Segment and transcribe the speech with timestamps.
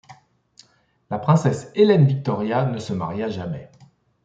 [1.11, 3.69] La princesse Hélène-Victoria ne se maria jamais.